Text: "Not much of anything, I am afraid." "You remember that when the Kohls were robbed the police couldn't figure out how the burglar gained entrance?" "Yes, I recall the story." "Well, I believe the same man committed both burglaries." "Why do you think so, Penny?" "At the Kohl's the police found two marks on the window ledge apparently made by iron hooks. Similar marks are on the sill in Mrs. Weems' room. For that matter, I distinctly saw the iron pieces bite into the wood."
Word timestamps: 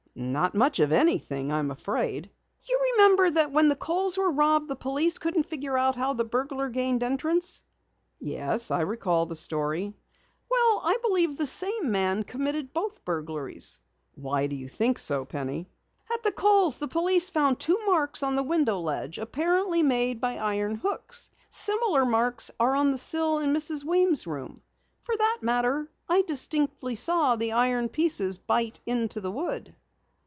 "Not 0.13 0.53
much 0.55 0.81
of 0.81 0.91
anything, 0.91 1.53
I 1.53 1.59
am 1.59 1.71
afraid." 1.71 2.29
"You 2.67 2.79
remember 2.95 3.31
that 3.31 3.53
when 3.53 3.69
the 3.69 3.77
Kohls 3.77 4.17
were 4.17 4.29
robbed 4.29 4.67
the 4.67 4.75
police 4.75 5.17
couldn't 5.17 5.45
figure 5.45 5.77
out 5.77 5.95
how 5.95 6.13
the 6.13 6.25
burglar 6.25 6.67
gained 6.67 7.01
entrance?" 7.01 7.61
"Yes, 8.19 8.71
I 8.71 8.81
recall 8.81 9.25
the 9.25 9.35
story." 9.37 9.95
"Well, 10.49 10.81
I 10.83 10.97
believe 11.01 11.37
the 11.37 11.47
same 11.47 11.91
man 11.91 12.23
committed 12.25 12.73
both 12.73 13.05
burglaries." 13.05 13.79
"Why 14.13 14.47
do 14.47 14.57
you 14.57 14.67
think 14.67 14.99
so, 14.99 15.23
Penny?" 15.23 15.69
"At 16.13 16.23
the 16.23 16.33
Kohl's 16.33 16.77
the 16.77 16.89
police 16.89 17.29
found 17.29 17.57
two 17.57 17.79
marks 17.85 18.21
on 18.21 18.35
the 18.35 18.43
window 18.43 18.79
ledge 18.81 19.17
apparently 19.17 19.81
made 19.81 20.19
by 20.19 20.35
iron 20.37 20.75
hooks. 20.75 21.29
Similar 21.49 22.05
marks 22.05 22.51
are 22.59 22.75
on 22.75 22.91
the 22.91 22.97
sill 22.97 23.39
in 23.39 23.53
Mrs. 23.53 23.85
Weems' 23.85 24.27
room. 24.27 24.61
For 25.03 25.15
that 25.15 25.37
matter, 25.41 25.89
I 26.09 26.21
distinctly 26.23 26.95
saw 26.95 27.37
the 27.37 27.53
iron 27.53 27.87
pieces 27.87 28.37
bite 28.37 28.81
into 28.85 29.21
the 29.21 29.31
wood." 29.31 29.73